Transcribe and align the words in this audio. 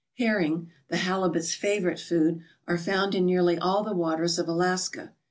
Herring, 0.17 0.71
the 0.87 0.97
halibut's 0.97 1.53
favourite 1.53 1.99
food, 1.99 2.39
are 2.67 2.75
found 2.75 3.13
in 3.13 3.27
nearly 3.27 3.59
all 3.59 3.83
the 3.83 3.93
waters 3.93 4.39
of 4.39 4.47
Alaska. 4.47 5.11